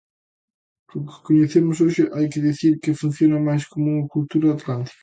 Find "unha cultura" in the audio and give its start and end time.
3.93-4.47